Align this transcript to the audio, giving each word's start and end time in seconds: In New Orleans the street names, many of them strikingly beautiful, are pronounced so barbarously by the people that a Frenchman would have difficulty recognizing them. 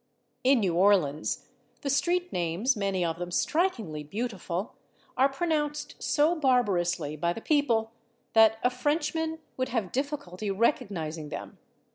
In 0.43 0.61
New 0.61 0.73
Orleans 0.73 1.45
the 1.81 1.89
street 1.91 2.33
names, 2.33 2.75
many 2.75 3.05
of 3.05 3.19
them 3.19 3.29
strikingly 3.29 4.01
beautiful, 4.03 4.73
are 5.15 5.29
pronounced 5.29 5.93
so 5.99 6.33
barbarously 6.33 7.15
by 7.15 7.33
the 7.33 7.39
people 7.39 7.91
that 8.33 8.57
a 8.63 8.71
Frenchman 8.71 9.37
would 9.57 9.69
have 9.69 9.91
difficulty 9.91 10.49
recognizing 10.49 11.29
them. 11.29 11.59